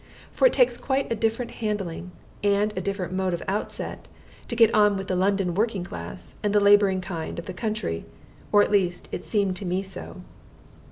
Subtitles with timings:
[0.31, 2.09] For it takes quite a different handling,
[2.43, 4.07] and a different mode of outset,
[4.47, 8.05] to get on with the London working class and the laboring kind of the country;
[8.51, 10.23] or at least it seemed to me so.